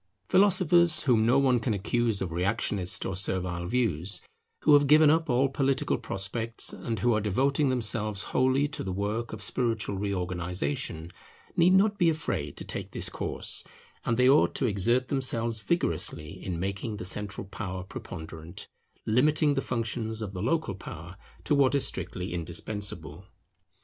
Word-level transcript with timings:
Philosophers, 0.29 1.03
whom 1.03 1.27
no 1.27 1.37
one 1.37 1.59
can 1.59 1.75
accuse 1.75 2.23
of 2.23 2.31
reactionist 2.31 3.05
or 3.05 3.15
servile 3.15 3.67
views, 3.67 4.19
who 4.63 4.73
have 4.73 4.87
given 4.87 5.11
up 5.11 5.29
all 5.29 5.47
political 5.47 5.95
prospects, 5.99 6.73
and 6.73 6.97
who 7.01 7.13
are 7.13 7.21
devoting 7.21 7.69
themselves 7.69 8.23
wholly 8.33 8.67
to 8.67 8.83
the 8.83 8.91
work 8.91 9.31
of 9.31 9.43
spiritual 9.43 9.95
reorganization, 9.95 11.11
need 11.55 11.73
not 11.73 11.99
be 11.99 12.09
afraid 12.09 12.57
to 12.57 12.63
take 12.65 12.89
this 12.89 13.09
course; 13.09 13.63
and 14.03 14.17
they 14.17 14.27
ought 14.27 14.55
to 14.55 14.65
exert 14.65 15.09
themselves 15.09 15.59
vigorously 15.59 16.31
in 16.43 16.59
making 16.59 16.97
the 16.97 17.05
central 17.05 17.45
power 17.45 17.83
preponderant, 17.83 18.67
limiting 19.05 19.53
the 19.53 19.61
functions 19.61 20.23
of 20.23 20.33
the 20.33 20.41
local 20.41 20.73
power 20.73 21.15
to 21.43 21.53
what 21.53 21.75
is 21.75 21.85
strictly 21.85 22.33
indispensable. 22.33 23.25